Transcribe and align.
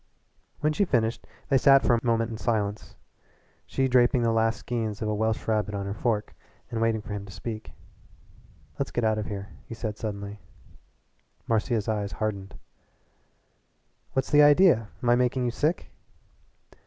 When 0.61 0.73
she 0.73 0.83
finished 0.83 1.27
they 1.49 1.59
sat 1.59 1.83
for 1.85 1.93
a 1.93 2.03
moment 2.03 2.31
in 2.31 2.37
silence 2.39 2.95
she 3.67 3.87
draping 3.87 4.23
the 4.23 4.31
last 4.31 4.57
skeins 4.57 4.99
of 4.99 5.07
a 5.07 5.13
Welsh 5.13 5.47
rabbit 5.47 5.75
on 5.75 5.85
her 5.85 5.93
fork 5.93 6.33
and 6.71 6.81
waiting 6.81 7.03
for 7.03 7.13
him 7.13 7.23
to 7.27 7.31
speak. 7.31 7.71
"Let's 8.79 8.89
get 8.89 9.03
out 9.03 9.19
of 9.19 9.27
here," 9.27 9.49
he 9.67 9.75
said 9.75 9.99
suddenly. 9.99 10.39
Marcia's 11.47 11.87
eyes 11.87 12.13
hardened. 12.13 12.57
"What's 14.13 14.31
the 14.31 14.41
idea? 14.41 14.89
Am 15.03 15.09
I 15.11 15.15
making 15.15 15.45
you 15.45 15.51
sick?" 15.51 15.91